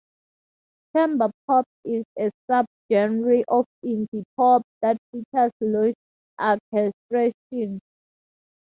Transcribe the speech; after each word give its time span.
Chamber 0.95 1.29
pop 1.45 1.65
is 1.85 2.05
a 2.17 2.31
subgenre 2.49 3.43
of 3.47 3.67
indie 3.85 4.23
pop 4.35 4.63
that 4.81 4.97
features 5.13 5.51
lush 5.61 5.93
orchestrations. 6.39 7.77